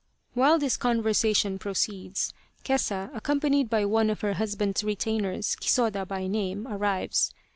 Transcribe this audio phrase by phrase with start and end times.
[0.33, 6.25] While this conversation proceeds, Kesa, accom panied by one of her husband's retainers, Kisoda by
[6.25, 7.29] name, arrives.